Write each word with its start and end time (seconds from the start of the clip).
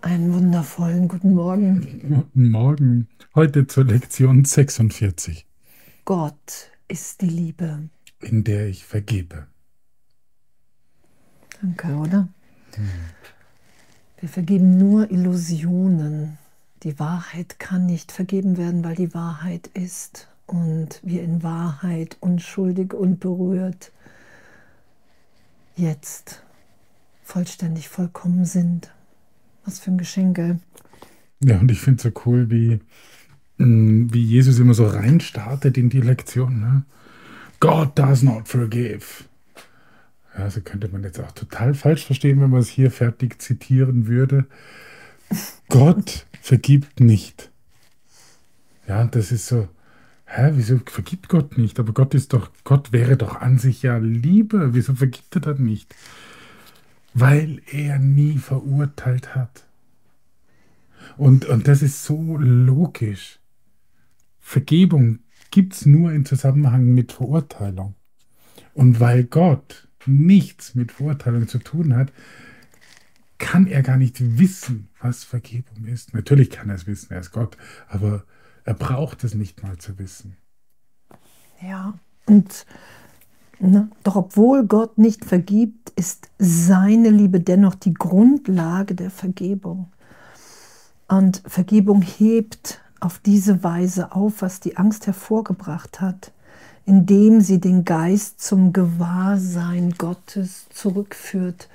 Einen 0.00 0.32
wundervollen 0.32 1.08
guten 1.08 1.34
Morgen. 1.34 2.00
Guten 2.08 2.50
Morgen. 2.50 3.08
Heute 3.34 3.66
zur 3.66 3.84
Lektion 3.84 4.44
46. 4.44 5.46
Gott 6.04 6.70
ist 6.88 7.20
die 7.20 7.26
Liebe. 7.26 7.88
In 8.20 8.44
der 8.44 8.68
ich 8.68 8.84
vergebe. 8.84 9.46
Danke, 11.60 11.94
oder? 11.94 12.28
Hm. 12.74 12.88
Wir 14.20 14.28
vergeben 14.28 14.78
nur 14.78 15.10
Illusionen. 15.10 16.38
Die 16.82 16.98
Wahrheit 16.98 17.58
kann 17.58 17.86
nicht 17.86 18.12
vergeben 18.12 18.56
werden, 18.56 18.84
weil 18.84 18.94
die 18.94 19.12
Wahrheit 19.12 19.66
ist 19.74 20.28
und 20.48 21.00
wir 21.02 21.22
in 21.22 21.42
Wahrheit 21.42 22.16
unschuldig 22.20 22.94
und 22.94 23.20
berührt 23.20 23.92
jetzt 25.76 26.42
vollständig 27.22 27.88
vollkommen 27.88 28.44
sind. 28.44 28.90
Was 29.64 29.78
für 29.78 29.90
ein 29.90 29.98
Geschenk, 29.98 30.38
Ja, 31.40 31.58
und 31.58 31.70
ich 31.70 31.78
finde 31.78 31.98
es 31.98 32.02
so 32.02 32.20
cool, 32.24 32.50
wie, 32.50 32.80
mm, 33.58 34.08
wie 34.12 34.22
Jesus 34.22 34.58
immer 34.58 34.74
so 34.74 34.86
reinstartet 34.86 35.76
in 35.76 35.90
die 35.90 36.00
Lektion. 36.00 36.60
Ne? 36.60 36.84
God 37.60 37.96
does 37.98 38.22
not 38.22 38.48
forgive. 38.48 39.24
Ja, 40.36 40.48
so 40.50 40.60
könnte 40.60 40.88
man 40.88 41.02
jetzt 41.02 41.20
auch 41.20 41.32
total 41.32 41.74
falsch 41.74 42.06
verstehen, 42.06 42.40
wenn 42.40 42.50
man 42.50 42.60
es 42.60 42.68
hier 42.68 42.90
fertig 42.90 43.42
zitieren 43.42 44.06
würde. 44.06 44.46
Gott 45.68 46.26
vergibt 46.40 47.00
nicht. 47.00 47.50
Ja, 48.86 49.04
das 49.04 49.32
ist 49.32 49.46
so, 49.46 49.68
hä, 50.28 50.52
wieso 50.54 50.78
vergibt 50.84 51.28
Gott 51.28 51.58
nicht? 51.58 51.80
Aber 51.80 51.92
Gott 51.92 52.14
ist 52.14 52.32
doch, 52.32 52.50
Gott 52.64 52.92
wäre 52.92 53.16
doch 53.16 53.40
an 53.40 53.58
sich 53.58 53.82
ja 53.82 53.98
Liebe. 53.98 54.74
Wieso 54.74 54.94
vergibt 54.94 55.34
er 55.34 55.40
dann 55.40 55.64
nicht? 55.64 55.94
weil 57.14 57.62
er 57.70 57.98
nie 57.98 58.38
verurteilt 58.38 59.34
hat. 59.34 59.66
Und, 61.16 61.46
und 61.46 61.66
das 61.68 61.82
ist 61.82 62.04
so 62.04 62.36
logisch. 62.36 63.40
Vergebung 64.40 65.20
gibt 65.50 65.74
es 65.74 65.86
nur 65.86 66.12
im 66.12 66.24
Zusammenhang 66.24 66.94
mit 66.94 67.12
Verurteilung. 67.12 67.94
Und 68.74 69.00
weil 69.00 69.24
Gott 69.24 69.88
nichts 70.06 70.74
mit 70.74 70.92
Verurteilung 70.92 71.48
zu 71.48 71.58
tun 71.58 71.96
hat, 71.96 72.12
kann 73.38 73.66
er 73.66 73.82
gar 73.82 73.96
nicht 73.96 74.38
wissen, 74.38 74.88
was 75.00 75.24
Vergebung 75.24 75.86
ist. 75.86 76.14
Natürlich 76.14 76.50
kann 76.50 76.68
er 76.68 76.76
es 76.76 76.86
wissen, 76.86 77.12
er 77.12 77.20
ist 77.20 77.32
Gott, 77.32 77.56
aber 77.88 78.24
er 78.68 78.74
braucht 78.74 79.24
es 79.24 79.34
nicht 79.34 79.62
mal 79.62 79.78
zu 79.78 79.98
wissen. 79.98 80.36
Ja, 81.62 81.94
und 82.26 82.66
Ne? 83.60 83.90
Doch 84.04 84.14
obwohl 84.14 84.64
Gott 84.66 84.98
nicht 84.98 85.24
vergibt, 85.24 85.90
ist 85.90 86.28
seine 86.38 87.10
Liebe 87.10 87.40
dennoch 87.40 87.74
die 87.74 87.94
Grundlage 87.94 88.94
der 88.94 89.10
Vergebung. 89.10 89.88
Und 91.08 91.42
Vergebung 91.44 92.02
hebt 92.02 92.80
auf 93.00 93.18
diese 93.18 93.64
Weise 93.64 94.12
auf, 94.12 94.42
was 94.42 94.60
die 94.60 94.76
Angst 94.76 95.08
hervorgebracht 95.08 96.00
hat, 96.00 96.30
indem 96.86 97.40
sie 97.40 97.60
den 97.60 97.84
Geist 97.84 98.40
zum 98.40 98.72
Gewahrsein 98.72 99.94
Gottes 99.98 100.68
zurückführt. 100.70 101.68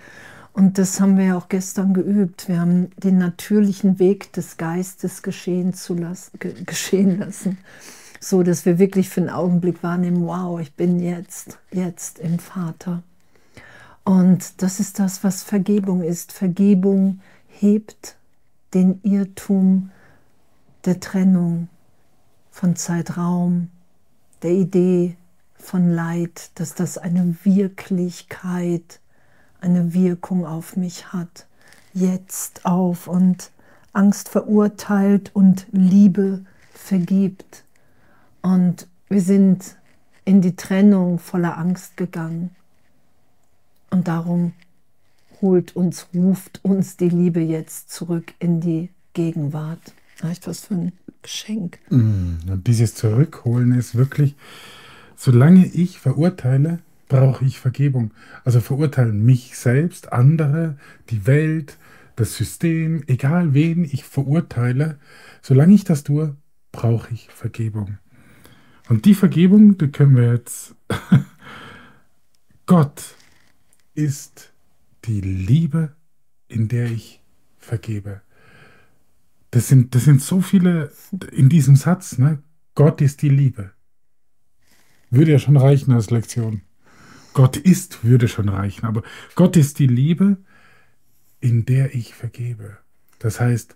Und 0.54 0.78
das 0.78 1.02
haben 1.02 1.18
wir 1.18 1.26
ja 1.26 1.38
auch 1.38 1.50
gestern 1.50 1.94
geübt. 1.94 2.48
Wir 2.48 2.59
haben 2.59 2.92
den 2.98 3.18
natürlichen 3.18 4.00
Weg 4.00 4.32
des 4.34 4.58
Geistes 4.58 5.23
geschehen, 5.23 5.73
zu 5.73 5.96
lassen, 5.96 6.38
geschehen 6.66 7.20
lassen 7.20 7.58
so 8.23 8.42
dass 8.42 8.66
wir 8.66 8.80
wirklich 8.80 9.09
für 9.09 9.22
einen 9.22 9.30
Augenblick 9.30 9.84
wahrnehmen, 9.84 10.26
wow, 10.26 10.59
ich 10.59 10.74
bin 10.74 11.00
jetzt, 11.00 11.59
jetzt 11.72 12.20
im 12.20 12.40
Vater. 12.40 13.04
Und 14.06 14.62
das 14.62 14.80
ist 14.80 15.00
das, 15.00 15.24
was 15.24 15.44
Vergebung 15.44 16.04
ist. 16.04 16.31
Vergebung 16.31 17.22
hebt 17.48 18.16
den 18.74 19.00
Irrtum 19.03 19.92
der 20.86 21.00
Trennung 21.00 21.69
von 22.52 22.75
Zeitraum, 22.75 23.69
der 24.42 24.52
Idee 24.52 25.16
von 25.56 25.90
Leid, 25.90 26.52
dass 26.56 26.75
das 26.75 26.97
eine 26.97 27.36
Wirklichkeit, 27.44 29.00
eine 29.63 29.94
Wirkung 29.94 30.46
auf 30.46 30.75
mich 30.75 31.13
hat, 31.13 31.47
jetzt 31.94 32.66
auf 32.66 33.07
und 33.07 33.51
Angst 33.94 34.29
verurteilt 34.29 35.31
und 35.34 35.68
Liebe 35.72 36.46
vergibt. 36.74 37.63
Und 38.41 38.88
wir 39.07 39.22
sind 39.22 39.78
in 40.25 40.41
die 40.41 40.56
Trennung 40.56 41.19
voller 41.19 41.57
Angst 41.57 41.96
gegangen. 41.97 42.50
Und 43.90 44.07
darum 44.07 44.53
holt 45.41 45.75
uns, 45.75 46.07
ruft 46.13 46.59
uns 46.63 46.97
die 46.97 47.09
Liebe 47.09 47.40
jetzt 47.40 47.91
zurück 47.91 48.34
in 48.40 48.59
die 48.59 48.90
Gegenwart. 49.13 49.94
Echt 50.24 50.47
was 50.47 50.62
für 50.62 50.74
ein 50.75 50.91
Geschenk. 51.22 51.80
Mm, 51.90 52.38
und 52.50 52.68
dieses 52.68 52.95
Zurückholen 52.95 53.74
ist 53.74 53.95
wirklich, 53.95 54.35
solange 55.16 55.66
ich 55.66 56.00
verurteile, 56.00 56.80
brauche 57.13 57.46
ich 57.46 57.59
Vergebung. 57.59 58.12
Also 58.44 58.59
verurteilen 58.59 59.24
mich 59.24 59.56
selbst, 59.56 60.12
andere, 60.12 60.78
die 61.12 61.28
Welt, 61.28 61.78
das 62.16 62.35
System, 62.35 63.03
egal 63.06 63.53
wen 63.53 63.84
ich 63.85 64.03
verurteile, 64.03 64.97
solange 65.44 65.75
ich 65.75 65.84
das 65.84 66.03
tue, 66.03 66.35
brauche 66.72 67.13
ich 67.13 67.29
Vergebung. 67.29 68.00
Und 68.90 69.06
die 69.06 69.13
Vergebung, 69.13 69.78
die 69.78 69.91
können 69.91 70.16
wir 70.16 70.34
jetzt. 70.34 70.74
Gott 72.66 73.03
ist 73.94 74.51
die 75.06 75.22
Liebe, 75.22 75.95
in 76.47 76.68
der 76.68 76.85
ich 76.85 77.22
vergebe. 77.59 78.22
Das 79.51 79.68
sind, 79.68 79.94
das 79.94 80.06
sind 80.06 80.19
so 80.19 80.41
viele 80.41 80.91
in 81.31 81.47
diesem 81.47 81.75
Satz. 81.75 82.18
Ne? 82.18 82.41
Gott 82.74 83.01
ist 83.01 83.22
die 83.22 83.30
Liebe. 83.30 83.72
Würde 85.12 85.34
ja 85.34 85.38
schon 85.38 85.57
reichen 85.57 85.91
als 85.91 86.09
Lektion. 86.09 86.63
Gott 87.33 87.57
ist, 87.57 88.03
würde 88.03 88.27
schon 88.27 88.49
reichen. 88.49 88.85
Aber 88.85 89.03
Gott 89.35 89.57
ist 89.57 89.79
die 89.79 89.88
Liebe, 89.88 90.38
in 91.39 91.66
der 91.66 91.94
ich 91.94 92.13
vergebe. 92.13 92.77
Das 93.19 93.39
heißt, 93.39 93.75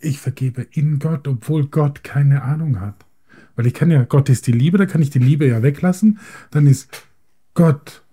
ich 0.00 0.20
vergebe 0.20 0.62
in 0.62 0.98
Gott, 0.98 1.26
obwohl 1.26 1.66
Gott 1.66 2.04
keine 2.04 2.42
Ahnung 2.42 2.80
hat. 2.80 3.04
Weil 3.56 3.66
ich 3.66 3.74
kann 3.74 3.90
ja, 3.90 4.04
Gott 4.04 4.28
ist 4.28 4.46
die 4.46 4.52
Liebe, 4.52 4.78
da 4.78 4.86
kann 4.86 5.02
ich 5.02 5.10
die 5.10 5.18
Liebe 5.18 5.46
ja 5.46 5.62
weglassen. 5.62 6.20
Dann 6.50 6.66
ist 6.66 7.06
Gott, 7.54 8.04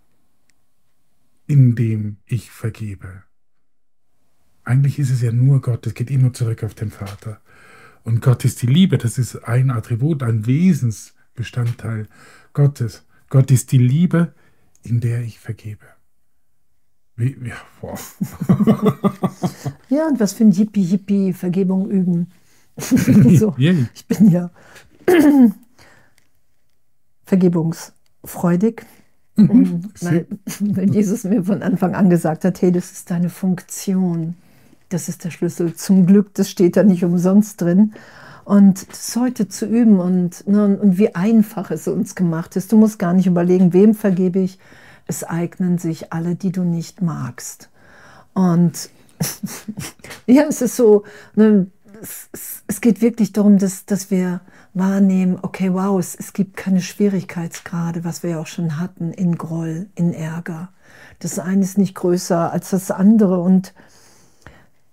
in 1.46 1.76
dem 1.76 2.18
ich 2.26 2.50
vergebe. 2.50 3.24
Eigentlich 4.64 4.98
ist 4.98 5.12
es 5.12 5.22
ja 5.22 5.32
nur 5.32 5.62
Gott, 5.62 5.86
es 5.86 5.94
geht 5.94 6.10
immer 6.10 6.34
zurück 6.34 6.64
auf 6.64 6.74
den 6.74 6.90
Vater. 6.90 7.40
Und 8.04 8.22
Gott 8.22 8.44
ist 8.46 8.62
die 8.62 8.68
Liebe, 8.68 8.98
das 8.98 9.18
ist 9.18 9.36
ein 9.48 9.70
Attribut, 9.70 10.24
ein 10.24 10.48
Wesensbestandteil 10.48 12.08
Gottes. 12.54 13.06
Gott 13.30 13.52
ist 13.52 13.72
die 13.72 13.78
Liebe, 13.78 14.34
in 14.86 15.00
der 15.00 15.22
ich 15.22 15.40
vergebe. 15.40 15.86
Wie, 17.16 17.36
ja, 17.48 17.56
wow. 17.82 18.18
ja, 19.90 20.08
und 20.08 20.20
was 20.20 20.34
für 20.34 20.44
ein 20.44 20.52
Yippie-Yippie 20.52 21.34
Vergebung 21.34 21.90
üben. 21.90 22.32
so, 22.78 23.56
ich 23.58 24.06
bin 24.08 24.30
ja 24.30 24.52
vergebungsfreudig. 27.26 28.86
Mhm. 29.38 29.84
Weil, 30.02 30.28
weil 30.60 30.94
Jesus 30.94 31.24
mir 31.24 31.44
von 31.44 31.62
Anfang 31.62 31.96
an 31.96 32.10
gesagt 32.10 32.44
hat, 32.46 32.62
hey, 32.62 32.72
das 32.72 32.92
ist 32.92 33.12
deine 33.12 33.30
Funktion. 33.30 34.36
Das 34.90 35.10
ist 35.10 35.24
der 35.24 35.32
Schlüssel. 35.32 35.74
Zum 35.74 36.06
Glück, 36.06 36.34
das 36.34 36.50
steht 36.50 36.78
da 36.78 36.84
nicht 36.84 37.04
umsonst 37.04 37.62
drin. 37.62 37.94
Und 38.44 38.90
das 38.90 39.16
heute 39.16 39.48
zu 39.48 39.66
üben 39.66 40.00
und, 40.00 40.48
ne, 40.48 40.78
und 40.78 41.00
wie 41.00 41.16
einfach 41.16 41.72
es 41.72 41.88
uns 41.88 42.14
gemacht 42.14 42.56
ist. 42.56 42.72
Du 42.72 42.78
musst 42.78 43.00
gar 43.00 43.14
nicht 43.14 43.26
überlegen, 43.26 43.74
wem 43.74 43.96
vergebe 43.96 44.40
ich. 44.40 44.60
Es 45.08 45.24
eignen 45.24 45.78
sich 45.78 46.14
alle, 46.14 46.36
die 46.36 46.52
du 46.52 46.64
nicht 46.64 47.02
magst. 47.02 47.70
Und 48.34 48.90
ja, 50.26 50.44
es 50.44 50.62
ist 50.62 50.76
so, 50.76 51.04
ne, 51.36 51.68
es, 52.02 52.30
es, 52.68 52.82
geht 52.82 53.02
wirklich 53.02 53.34
darum, 53.34 53.58
dass, 53.58 53.86
dass 53.86 54.12
wir 54.12 54.42
wahrnehmen, 54.74 55.40
okay, 55.42 55.74
wow, 55.74 55.98
es, 56.00 56.16
es 56.16 56.34
gibt 56.34 56.58
keine 56.58 56.82
Schwierigkeitsgrade, 56.82 58.04
was 58.04 58.24
wir 58.24 58.32
ja 58.32 58.40
auch 58.40 58.48
schon 58.48 58.80
hatten, 58.80 59.12
in 59.12 59.38
Groll, 59.38 59.88
in 59.96 60.14
Ärger. 60.14 60.70
Das 61.20 61.40
eine 61.40 61.62
ist 61.62 61.78
nicht 61.78 61.96
größer 61.96 62.52
als 62.52 62.72
das 62.72 62.92
andere. 62.92 63.40
Und 63.40 63.74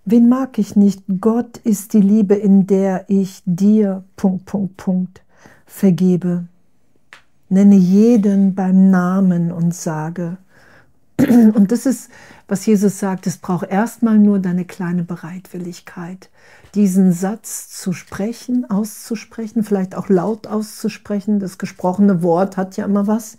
wen 0.04 0.28
mag 0.28 0.58
ich 0.58 0.76
nicht? 0.76 1.02
Gott 1.20 1.58
ist 1.58 1.92
die 1.92 2.00
Liebe, 2.00 2.34
in 2.34 2.66
der 2.66 3.04
ich 3.08 3.42
dir, 3.44 4.04
Punkt, 4.16 4.46
Punkt, 4.46 4.76
Punkt, 4.76 5.22
vergebe. 5.66 6.46
Nenne 7.52 7.76
jeden 7.76 8.54
beim 8.54 8.90
Namen 8.90 9.52
und 9.52 9.74
sage, 9.74 10.38
Und 11.54 11.72
das 11.72 11.86
ist, 11.86 12.10
was 12.48 12.66
Jesus 12.66 12.98
sagt, 12.98 13.26
es 13.26 13.36
braucht 13.36 13.68
erstmal 13.70 14.18
nur 14.18 14.38
deine 14.38 14.64
kleine 14.64 15.04
Bereitwilligkeit, 15.04 16.30
diesen 16.74 17.12
Satz 17.12 17.68
zu 17.70 17.92
sprechen, 17.92 18.68
auszusprechen, 18.70 19.62
vielleicht 19.62 19.94
auch 19.94 20.08
laut 20.08 20.46
auszusprechen. 20.46 21.38
Das 21.38 21.58
gesprochene 21.58 22.22
Wort 22.22 22.56
hat 22.56 22.76
ja 22.76 22.84
immer 22.84 23.06
was. 23.06 23.36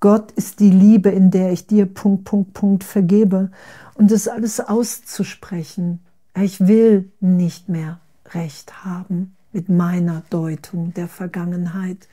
Gott 0.00 0.32
ist 0.32 0.60
die 0.60 0.70
Liebe, 0.70 1.10
in 1.10 1.30
der 1.30 1.52
ich 1.52 1.66
dir 1.66 1.86
Punkt, 1.86 2.24
Punkt, 2.24 2.52
Punkt 2.52 2.84
vergebe. 2.84 3.50
Und 3.94 4.10
das 4.10 4.28
alles 4.28 4.60
auszusprechen. 4.60 6.00
Ich 6.36 6.66
will 6.66 7.10
nicht 7.20 7.68
mehr 7.68 8.00
recht 8.32 8.84
haben 8.84 9.36
mit 9.52 9.68
meiner 9.68 10.22
Deutung 10.30 10.92
der 10.94 11.08
Vergangenheit. 11.08 12.08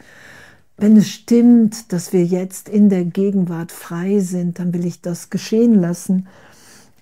Wenn 0.81 0.97
es 0.97 1.09
stimmt, 1.09 1.93
dass 1.93 2.11
wir 2.11 2.25
jetzt 2.25 2.67
in 2.67 2.89
der 2.89 3.05
Gegenwart 3.05 3.71
frei 3.71 4.19
sind, 4.19 4.57
dann 4.57 4.73
will 4.73 4.83
ich 4.83 4.99
das 4.99 5.29
geschehen 5.29 5.75
lassen. 5.75 6.27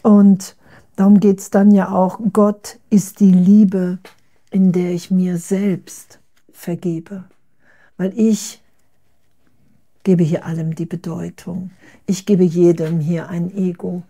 Und 0.02 0.58
darum 0.98 1.22
geht 1.22 1.40
es 1.40 1.50
dann 1.50 1.72
ja 1.72 1.90
auch, 1.90 2.20
Gott 2.34 2.78
ist 2.90 3.22
die 3.22 3.32
Liebe, 3.32 4.00
in 4.52 4.74
der 4.74 4.92
ich 4.92 5.12
mir 5.12 5.38
selbst 5.38 6.20
vergebe. 6.52 7.24
Weil 7.96 8.12
ich 8.20 8.62
gebe 10.04 10.26
hier 10.26 10.46
allem 10.46 10.76
die 10.76 10.86
Bedeutung. 10.86 11.72
Ich 12.06 12.26
gebe 12.26 12.44
jedem 12.44 13.00
hier 13.00 13.30
ein 13.30 13.50
Ego. 13.56 14.04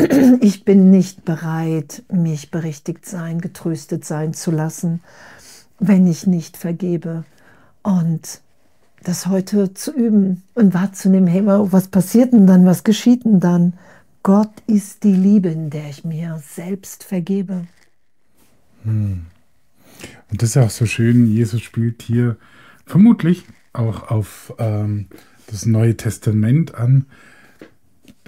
Ich 0.40 0.64
bin 0.64 0.90
nicht 0.90 1.24
bereit, 1.24 2.02
mich 2.10 2.50
berichtigt 2.50 3.06
sein, 3.06 3.40
getröstet 3.40 4.04
sein 4.04 4.34
zu 4.34 4.50
lassen, 4.50 5.02
wenn 5.78 6.08
ich 6.08 6.26
nicht 6.26 6.56
vergebe. 6.56 7.22
Und 7.84 8.40
das 9.02 9.26
heute 9.26 9.74
zu 9.74 9.92
üben 9.92 10.42
und 10.54 10.74
wahrzunehmen, 10.74 11.28
hey, 11.28 11.46
was 11.46 11.88
passiert 11.88 12.32
denn 12.32 12.46
dann, 12.46 12.66
was 12.66 12.84
geschieht 12.84 13.24
denn 13.24 13.40
dann? 13.40 13.74
Gott 14.22 14.52
ist 14.66 15.04
die 15.04 15.14
Liebe, 15.14 15.48
in 15.48 15.70
der 15.70 15.88
ich 15.88 16.04
mir 16.04 16.42
selbst 16.44 17.04
vergebe. 17.04 17.66
Hm. 18.84 19.26
Und 20.30 20.42
das 20.42 20.50
ist 20.50 20.56
auch 20.56 20.70
so 20.70 20.86
schön, 20.86 21.26
Jesus 21.26 21.62
spielt 21.62 22.02
hier 22.02 22.36
vermutlich 22.84 23.44
auch 23.72 24.10
auf 24.10 24.54
ähm, 24.58 25.06
das 25.46 25.66
Neue 25.66 25.96
Testament 25.96 26.74
an, 26.74 27.06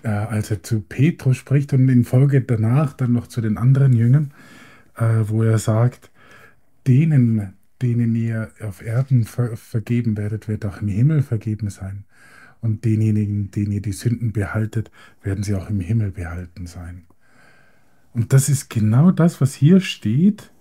äh, 0.02 0.08
als 0.08 0.50
er 0.50 0.62
zu 0.62 0.81
Petrus 0.81 1.37
spricht 1.37 1.73
und 1.73 1.88
in 1.88 2.05
Folge 2.05 2.40
danach 2.40 2.93
dann 2.94 3.12
noch 3.12 3.26
zu 3.26 3.40
den 3.40 3.58
anderen 3.58 3.93
Jüngern, 3.93 4.32
äh, 4.96 5.25
wo 5.25 5.43
er 5.43 5.58
sagt, 5.58 6.11
denen, 6.87 7.55
denen 7.82 8.14
ihr 8.14 8.52
auf 8.60 8.82
Erden 8.82 9.24
ver 9.24 9.56
vergeben 9.56 10.16
werdet, 10.16 10.48
wird 10.48 10.64
auch 10.66 10.80
im 10.80 10.88
Himmel 10.88 11.22
vergeben 11.22 11.70
sein. 11.70 12.04
Und 12.60 12.84
denjenigen, 12.84 13.50
denen 13.50 13.72
ihr 13.72 13.80
die 13.80 13.92
Sünden 13.92 14.32
behaltet, 14.32 14.90
werden 15.22 15.42
sie 15.42 15.54
auch 15.54 15.70
im 15.70 15.80
Himmel 15.80 16.10
behalten 16.10 16.66
sein. 16.66 17.06
Und 18.12 18.32
das 18.32 18.48
ist 18.48 18.68
genau 18.68 19.10
das, 19.10 19.40
was 19.40 19.54
hier 19.54 19.80
steht 19.80 20.52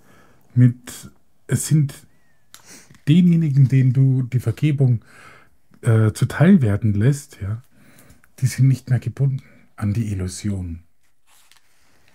mit, 0.56 1.12
es 1.48 1.68
sind 1.68 1.94
denjenigen, 3.08 3.68
denen 3.68 3.92
du 3.92 4.24
die 4.24 4.40
Vergebung 4.40 5.04
äh, 5.82 6.14
zuteil 6.14 6.62
werden 6.62 6.94
lässt, 6.94 7.42
ja, 7.42 7.62
die 8.40 8.46
sind 8.46 8.68
nicht 8.68 8.90
mehr 8.90 9.00
gebunden 9.00 9.44
an 9.76 9.94
die 9.94 10.12
Illusion. 10.12 10.82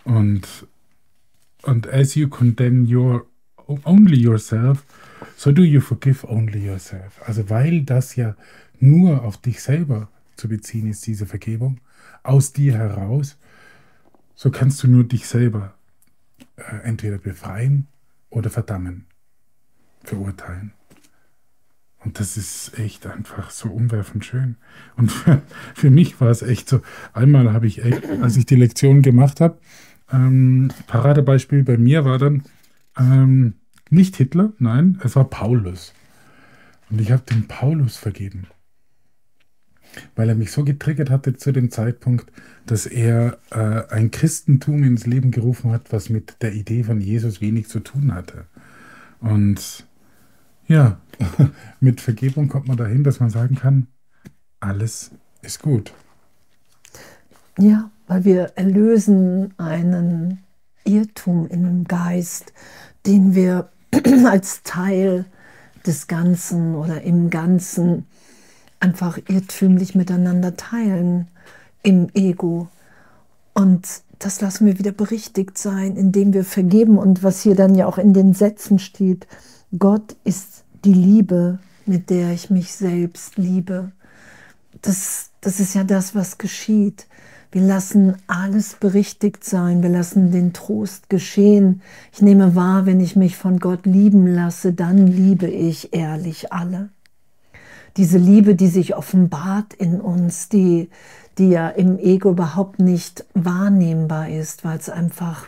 Und, 0.04 0.66
und 1.62 1.88
as 1.88 2.14
you 2.14 2.28
condemn 2.28 2.86
your 2.86 3.26
only 3.84 4.16
yourself, 4.16 4.84
so 5.36 5.52
do 5.52 5.62
you 5.62 5.80
forgive 5.80 6.26
only 6.26 6.64
yourself. 6.64 7.20
Also 7.26 7.48
weil 7.50 7.82
das 7.82 8.16
ja 8.16 8.36
nur 8.80 9.22
auf 9.22 9.38
dich 9.38 9.62
selber 9.62 10.08
zu 10.36 10.48
beziehen 10.48 10.88
ist, 10.88 11.06
diese 11.06 11.26
Vergebung, 11.26 11.80
aus 12.22 12.52
dir 12.52 12.74
heraus, 12.74 13.36
so 14.34 14.50
kannst 14.50 14.82
du 14.82 14.88
nur 14.88 15.04
dich 15.04 15.26
selber 15.26 15.74
äh, 16.56 16.82
entweder 16.84 17.18
befreien 17.18 17.86
oder 18.30 18.50
verdammen, 18.50 19.06
verurteilen. 20.02 20.72
Und 22.04 22.20
das 22.20 22.36
ist 22.36 22.78
echt 22.78 23.06
einfach 23.06 23.50
so 23.50 23.70
umwerfend 23.70 24.24
schön. 24.24 24.56
Und 24.96 25.10
für, 25.10 25.40
für 25.74 25.90
mich 25.90 26.20
war 26.20 26.28
es 26.28 26.42
echt 26.42 26.68
so, 26.68 26.80
einmal 27.12 27.52
habe 27.52 27.66
ich 27.66 27.82
echt, 27.82 28.04
als 28.20 28.36
ich 28.36 28.44
die 28.44 28.56
Lektion 28.56 29.00
gemacht 29.00 29.40
habe, 29.40 29.58
ähm, 30.12 30.70
Paradebeispiel 30.86 31.64
bei 31.64 31.78
mir 31.78 32.04
war 32.04 32.18
dann 32.18 32.42
ähm, 32.98 33.54
nicht 33.90 34.16
Hitler, 34.16 34.52
nein, 34.58 35.00
es 35.02 35.16
war 35.16 35.24
Paulus. 35.24 35.92
Und 36.90 37.00
ich 37.00 37.10
habe 37.12 37.22
dem 37.22 37.48
Paulus 37.48 37.96
vergeben. 37.96 38.46
Weil 40.16 40.28
er 40.28 40.34
mich 40.34 40.50
so 40.50 40.64
getriggert 40.64 41.10
hatte 41.10 41.36
zu 41.36 41.52
dem 41.52 41.70
Zeitpunkt, 41.70 42.32
dass 42.66 42.86
er 42.86 43.38
äh, 43.50 43.82
ein 43.92 44.10
Christentum 44.10 44.82
ins 44.82 45.06
Leben 45.06 45.30
gerufen 45.30 45.70
hat, 45.70 45.92
was 45.92 46.08
mit 46.08 46.42
der 46.42 46.54
Idee 46.54 46.82
von 46.82 47.00
Jesus 47.00 47.40
wenig 47.40 47.68
zu 47.68 47.80
tun 47.80 48.12
hatte. 48.12 48.46
Und 49.20 49.86
ja, 50.66 50.98
mit 51.80 52.00
Vergebung 52.00 52.48
kommt 52.48 52.66
man 52.66 52.76
dahin, 52.76 53.04
dass 53.04 53.20
man 53.20 53.30
sagen 53.30 53.54
kann, 53.54 53.86
alles 54.60 55.12
ist 55.42 55.62
gut. 55.62 55.92
Ja, 57.58 57.90
weil 58.08 58.24
wir 58.24 58.52
erlösen 58.56 59.54
einen 59.58 60.40
Irrtum 60.84 61.46
im 61.48 61.84
Geist, 61.84 62.52
den 63.06 63.34
wir 63.34 63.70
als 64.26 64.62
Teil 64.62 65.26
des 65.86 66.06
Ganzen 66.06 66.74
oder 66.74 67.02
im 67.02 67.30
Ganzen 67.30 68.06
einfach 68.80 69.18
irrtümlich 69.28 69.94
miteinander 69.94 70.56
teilen 70.56 71.28
im 71.82 72.08
Ego. 72.14 72.68
Und 73.54 73.86
das 74.18 74.40
lassen 74.40 74.66
wir 74.66 74.78
wieder 74.78 74.92
berichtigt 74.92 75.58
sein, 75.58 75.96
indem 75.96 76.32
wir 76.32 76.44
vergeben. 76.44 76.98
Und 76.98 77.22
was 77.22 77.42
hier 77.42 77.54
dann 77.54 77.74
ja 77.74 77.86
auch 77.86 77.98
in 77.98 78.12
den 78.14 78.34
Sätzen 78.34 78.78
steht, 78.78 79.26
Gott 79.78 80.16
ist 80.24 80.64
die 80.84 80.94
Liebe, 80.94 81.58
mit 81.86 82.10
der 82.10 82.32
ich 82.32 82.50
mich 82.50 82.72
selbst 82.72 83.36
liebe. 83.36 83.92
Das, 84.82 85.30
das 85.40 85.60
ist 85.60 85.74
ja 85.74 85.84
das, 85.84 86.14
was 86.14 86.38
geschieht. 86.38 87.06
Wir 87.54 87.62
lassen 87.62 88.16
alles 88.26 88.74
berichtigt 88.74 89.44
sein. 89.44 89.80
Wir 89.80 89.88
lassen 89.88 90.32
den 90.32 90.52
Trost 90.52 91.08
geschehen. 91.08 91.82
Ich 92.12 92.20
nehme 92.20 92.56
wahr, 92.56 92.84
wenn 92.84 92.98
ich 92.98 93.14
mich 93.14 93.36
von 93.36 93.60
Gott 93.60 93.86
lieben 93.86 94.26
lasse, 94.26 94.72
dann 94.72 95.06
liebe 95.06 95.46
ich 95.46 95.94
ehrlich 95.94 96.52
alle. 96.52 96.88
Diese 97.96 98.18
Liebe, 98.18 98.56
die 98.56 98.66
sich 98.66 98.96
offenbart 98.96 99.72
in 99.72 100.00
uns, 100.00 100.48
die, 100.48 100.90
die 101.38 101.50
ja 101.50 101.68
im 101.68 101.96
Ego 102.00 102.30
überhaupt 102.30 102.80
nicht 102.80 103.24
wahrnehmbar 103.34 104.30
ist, 104.30 104.64
weil 104.64 104.78
es 104.78 104.90
einfach 104.90 105.46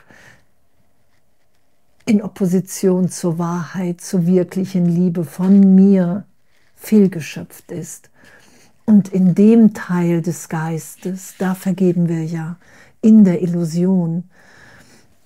in 2.05 2.23
Opposition 2.23 3.09
zur 3.09 3.41
Wahrheit, 3.41 4.01
zur 4.01 4.29
wirklichen 4.29 4.87
Liebe 4.87 5.25
von 5.25 5.75
mir 5.75 6.23
fehlgeschöpft 6.77 7.73
ist. 7.73 8.11
Und 8.87 9.09
in 9.09 9.35
dem 9.35 9.75
Teil 9.75 10.23
des 10.23 10.49
Geistes, 10.49 11.35
da 11.39 11.55
vergeben 11.55 12.09
wir 12.09 12.25
ja 12.25 12.57
in 13.03 13.25
der 13.25 13.43
Illusion. 13.43 14.25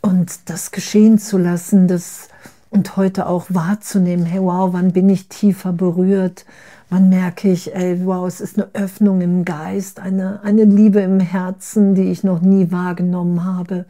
Und 0.00 0.48
das 0.48 0.70
geschehen 0.70 1.18
zu 1.18 1.38
lassen, 1.38 1.86
das 1.86 2.28
und 2.70 2.96
heute 2.96 3.26
auch 3.26 3.46
wahrzunehmen, 3.48 4.24
hey 4.24 4.40
wow, 4.40 4.72
wann 4.72 4.92
bin 4.92 5.08
ich 5.08 5.28
tiefer 5.28 5.72
berührt? 5.72 6.46
Wann 6.88 7.08
merke 7.08 7.50
ich, 7.50 7.74
ey, 7.74 8.04
wow, 8.04 8.26
es 8.26 8.40
ist 8.40 8.58
eine 8.58 8.68
Öffnung 8.74 9.20
im 9.20 9.44
Geist, 9.44 10.00
eine, 10.00 10.42
eine 10.42 10.64
Liebe 10.64 11.00
im 11.00 11.20
Herzen, 11.20 11.94
die 11.94 12.10
ich 12.10 12.24
noch 12.24 12.40
nie 12.40 12.70
wahrgenommen 12.70 13.44
habe. 13.44 13.86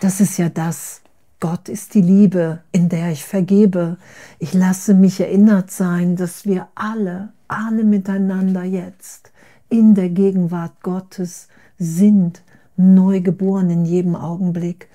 Das 0.00 0.20
ist 0.20 0.38
ja 0.38 0.48
das, 0.48 1.02
Gott 1.40 1.68
ist 1.68 1.94
die 1.94 2.02
Liebe, 2.02 2.60
in 2.72 2.88
der 2.88 3.10
ich 3.10 3.24
vergebe. 3.24 3.96
Ich 4.38 4.54
lasse 4.54 4.94
mich 4.94 5.20
erinnert 5.20 5.70
sein, 5.70 6.16
dass 6.16 6.44
wir 6.44 6.68
alle, 6.74 7.30
alle 7.52 7.84
miteinander 7.84 8.64
jetzt 8.64 9.32
in 9.68 9.94
der 9.94 10.08
Gegenwart 10.08 10.82
Gottes 10.82 11.48
sind, 11.78 12.42
neu 12.76 13.20
geboren 13.20 13.70
in 13.70 13.84
jedem 13.84 14.16
Augenblick. 14.16 14.88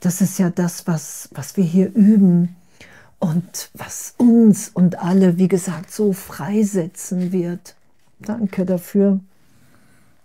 Das 0.00 0.20
ist 0.20 0.38
ja 0.38 0.50
das, 0.50 0.86
was, 0.86 1.28
was 1.32 1.56
wir 1.56 1.64
hier 1.64 1.94
üben 1.94 2.56
und 3.18 3.70
was 3.74 4.14
uns 4.18 4.68
und 4.68 4.98
alle, 4.98 5.38
wie 5.38 5.48
gesagt, 5.48 5.90
so 5.90 6.12
freisetzen 6.12 7.32
wird. 7.32 7.74
Danke 8.20 8.64
dafür. 8.64 9.20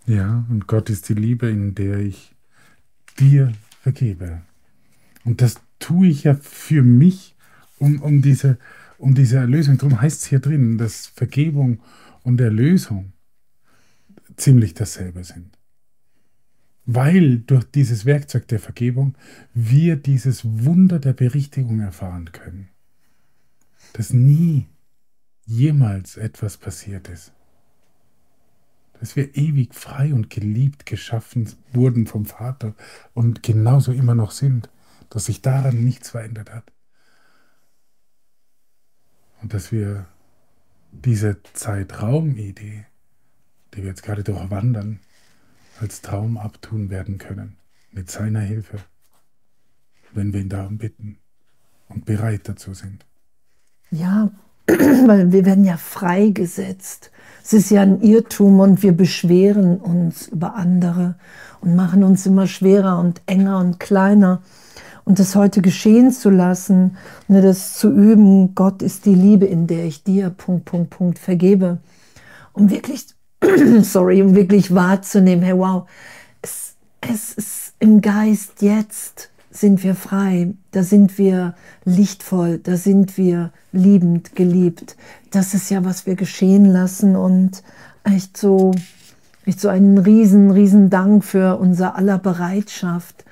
Ja, 0.05 0.43
und 0.49 0.67
Gott 0.67 0.89
ist 0.89 1.09
die 1.09 1.13
Liebe, 1.13 1.49
in 1.49 1.75
der 1.75 1.99
ich 1.99 2.35
dir 3.19 3.53
vergebe. 3.81 4.41
Und 5.23 5.41
das 5.41 5.55
tue 5.79 6.07
ich 6.07 6.23
ja 6.23 6.33
für 6.33 6.81
mich, 6.81 7.35
um, 7.77 8.01
um, 8.01 8.21
diese, 8.21 8.57
um 8.99 9.15
diese 9.15 9.37
Erlösung. 9.37 9.77
Darum 9.77 9.99
heißt 9.99 10.21
es 10.21 10.27
hier 10.27 10.39
drin, 10.39 10.77
dass 10.77 11.07
Vergebung 11.07 11.81
und 12.23 12.39
Erlösung 12.39 13.13
ziemlich 14.35 14.73
dasselbe 14.75 15.23
sind. 15.23 15.57
Weil 16.85 17.39
durch 17.39 17.63
dieses 17.65 18.05
Werkzeug 18.05 18.47
der 18.47 18.59
Vergebung 18.59 19.15
wir 19.53 19.95
dieses 19.95 20.43
Wunder 20.45 20.99
der 20.99 21.13
Berichtigung 21.13 21.79
erfahren 21.79 22.31
können. 22.31 22.69
Dass 23.93 24.13
nie 24.13 24.67
jemals 25.45 26.17
etwas 26.17 26.57
passiert 26.57 27.09
ist. 27.09 27.33
dass 28.99 29.15
wir 29.15 29.35
ewig 29.35 29.73
frei 29.73 30.13
und 30.13 30.29
geliebt 30.29 30.85
geschaffen 30.85 31.49
wurden 31.71 32.05
vom 32.05 32.25
Vater 32.25 32.75
und 33.13 33.43
genauso 33.43 33.91
immer 33.91 34.15
noch 34.15 34.31
sind, 34.31 34.69
dass 35.09 35.25
sich 35.25 35.41
daran 35.41 35.83
nichts 35.83 36.09
verändert 36.09 36.53
hat. 36.53 36.71
Und 39.41 39.53
dass 39.53 39.71
wir 39.71 40.05
diese 40.91 41.37
Zeitraumidee, 41.53 42.85
die 43.73 43.77
wir 43.77 43.85
jetzt 43.85 44.03
gerade 44.03 44.23
durchwandern, 44.23 44.99
als 45.79 46.01
Traum 46.01 46.37
abtun 46.37 46.89
werden 46.89 47.17
können, 47.17 47.55
mit 47.91 48.11
seiner 48.11 48.41
Hilfe, 48.41 48.79
wenn 50.13 50.33
wir 50.33 50.41
ihn 50.41 50.49
darum 50.49 50.77
bitten 50.77 51.17
und 51.87 52.05
bereit 52.05 52.41
dazu 52.49 52.73
sind. 52.73 53.05
Ja, 53.91 54.31
weil 54.67 55.31
wir 55.31 55.45
werden 55.45 55.63
ja 55.63 55.77
freigesetzt. 55.77 57.11
Es 57.43 57.53
ist 57.53 57.71
ja 57.71 57.81
ein 57.81 58.01
Irrtum 58.01 58.59
und 58.59 58.83
wir 58.83 58.91
beschweren 58.91 59.77
uns 59.77 60.27
über 60.27 60.55
andere 60.55 61.15
und 61.61 61.75
machen 61.75 62.03
uns 62.03 62.25
immer 62.25 62.47
schwerer 62.47 62.99
und 62.99 63.21
enger 63.25 63.59
und 63.59 63.79
kleiner. 63.79 64.41
Und 65.09 65.17
das 65.17 65.35
heute 65.35 65.63
geschehen 65.63 66.11
zu 66.11 66.29
lassen, 66.29 66.95
ne, 67.27 67.41
das 67.41 67.73
zu 67.73 67.91
üben, 67.91 68.53
Gott 68.53 68.83
ist 68.83 69.07
die 69.07 69.15
Liebe, 69.15 69.47
in 69.47 69.65
der 69.65 69.85
ich 69.85 70.03
dir, 70.03 70.29
Punkt, 70.29 70.65
Punkt, 70.65 70.91
Punkt, 70.91 71.17
vergebe. 71.17 71.79
Um 72.53 72.69
wirklich, 72.69 73.07
sorry, 73.81 74.21
um 74.21 74.35
wirklich 74.35 74.75
wahrzunehmen, 74.75 75.43
hey, 75.43 75.57
wow, 75.57 75.89
es, 76.43 76.75
es 77.01 77.33
ist 77.33 77.73
im 77.79 78.01
Geist 78.01 78.61
jetzt 78.61 79.31
sind 79.49 79.83
wir 79.83 79.95
frei, 79.95 80.53
da 80.73 80.83
sind 80.83 81.17
wir 81.17 81.55
lichtvoll, 81.85 82.59
da 82.59 82.77
sind 82.77 83.17
wir 83.17 83.51
liebend, 83.71 84.35
geliebt. 84.35 84.95
Das 85.31 85.55
ist 85.55 85.71
ja, 85.71 85.83
was 85.83 86.05
wir 86.05 86.17
geschehen 86.17 86.65
lassen 86.65 87.15
und 87.15 87.63
echt 88.03 88.37
so, 88.37 88.73
echt 89.47 89.59
so 89.59 89.69
einen 89.69 89.97
riesen, 89.97 90.51
riesen 90.51 90.91
Dank 90.91 91.25
für 91.25 91.57
unser 91.57 91.95
aller 91.95 92.19
Bereitschaft, 92.19 93.25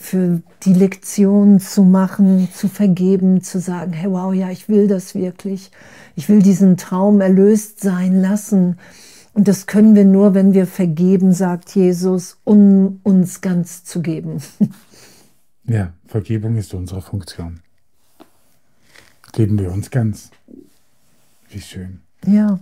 für 0.00 0.40
die 0.62 0.72
Lektion 0.72 1.60
zu 1.60 1.84
machen, 1.84 2.48
zu 2.54 2.68
vergeben, 2.68 3.42
zu 3.42 3.60
sagen, 3.60 3.92
hey 3.92 4.10
wow, 4.10 4.32
ja, 4.32 4.50
ich 4.50 4.66
will 4.66 4.88
das 4.88 5.14
wirklich. 5.14 5.70
Ich 6.16 6.30
will 6.30 6.40
diesen 6.40 6.78
Traum 6.78 7.20
erlöst 7.20 7.80
sein 7.80 8.18
lassen. 8.18 8.78
Und 9.34 9.46
das 9.46 9.66
können 9.66 9.94
wir 9.94 10.06
nur, 10.06 10.32
wenn 10.32 10.54
wir 10.54 10.66
vergeben, 10.66 11.32
sagt 11.34 11.74
Jesus, 11.76 12.38
um 12.44 13.00
uns 13.02 13.42
ganz 13.42 13.84
zu 13.84 14.00
geben. 14.02 14.42
Ja, 15.64 15.92
Vergebung 16.06 16.56
ist 16.56 16.74
unsere 16.74 17.00
Funktion. 17.00 17.60
Geben 19.32 19.56
wir 19.56 19.70
uns 19.70 19.92
ganz. 19.92 20.32
Wie 21.48 21.60
schön. 21.60 22.00
Ja, 22.26 22.58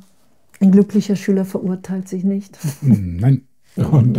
ein 0.61 0.73
glücklicher 0.73 1.17
Schüler 1.17 1.47
verurteilt 1.47 2.07
sich 2.07 2.23
nicht. 2.23 2.59
Hm, 2.83 3.17
nein. 3.17 3.48
Und, 3.85 4.19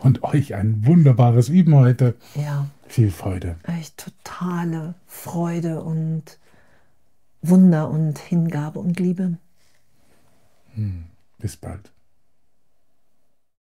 und 0.00 0.22
euch 0.22 0.54
ein 0.54 0.86
wunderbares 0.86 1.48
Üben 1.48 1.74
heute. 1.74 2.16
Ja. 2.34 2.66
Viel 2.88 3.10
Freude. 3.10 3.56
Echt 3.64 3.98
totale 3.98 4.94
Freude 5.06 5.82
und 5.82 6.38
Wunder 7.42 7.90
und 7.90 8.18
Hingabe 8.18 8.78
und 8.78 8.98
Liebe. 8.98 9.36
Hm, 10.74 11.04
bis 11.38 11.56
bald. 11.56 11.91